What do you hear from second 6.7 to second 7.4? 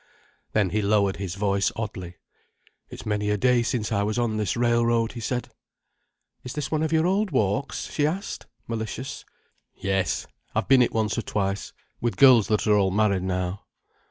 one of your old